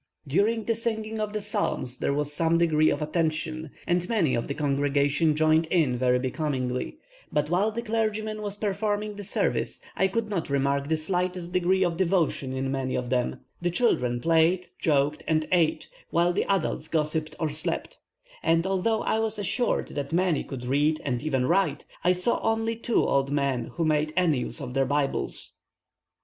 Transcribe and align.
During 0.27 0.63
the 0.63 0.73
singing 0.73 1.19
of 1.19 1.31
the 1.31 1.41
psalms 1.41 1.99
there 1.99 2.11
was 2.11 2.33
some 2.33 2.57
degree 2.57 2.89
of 2.89 3.03
attention, 3.03 3.69
and 3.85 4.09
many 4.09 4.33
of 4.33 4.47
the 4.47 4.55
congregation 4.55 5.35
joined 5.35 5.67
in 5.67 5.95
very 5.95 6.17
becomingly; 6.17 6.97
but 7.31 7.51
while 7.51 7.69
the 7.69 7.83
clergyman 7.83 8.41
was 8.41 8.55
performing 8.57 9.15
the 9.15 9.23
service, 9.23 9.79
I 9.95 10.07
could 10.07 10.27
not 10.27 10.49
remark 10.49 10.87
the 10.87 10.97
slightest 10.97 11.51
degree 11.53 11.83
of 11.85 11.97
devotion 11.97 12.51
in 12.51 12.75
any 12.75 12.95
of 12.95 13.11
them; 13.11 13.41
the 13.61 13.69
children 13.69 14.19
played, 14.19 14.69
joked, 14.79 15.23
and 15.27 15.45
ate, 15.51 15.87
while 16.09 16.33
the 16.33 16.45
adults 16.51 16.87
gossiped 16.87 17.35
or 17.39 17.51
slept; 17.51 17.99
and 18.41 18.65
although 18.65 19.03
I 19.03 19.19
was 19.19 19.37
assured 19.37 19.89
that 19.89 20.11
many 20.13 20.43
could 20.43 20.65
read 20.65 20.99
and 21.05 21.21
even 21.21 21.45
write, 21.45 21.85
I 22.03 22.13
saw 22.13 22.39
only 22.41 22.75
two 22.75 23.05
old 23.07 23.29
men 23.31 23.65
who 23.73 23.85
made 23.85 24.13
any 24.17 24.39
use 24.39 24.59
of 24.61 24.73
their 24.73 24.87
Bibles. 24.87 25.53